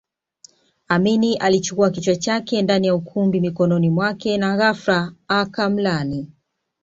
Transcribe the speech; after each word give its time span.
Amin 0.87 1.37
alichukua 1.39 1.89
kichwa 1.89 2.15
chake 2.15 2.61
ndani 2.61 2.87
ya 2.87 2.95
ukumbi 2.95 3.39
mikononi 3.41 3.89
mwake 3.89 4.37
na 4.37 4.57
ghafla 4.57 5.13
akamlaani 5.27 6.31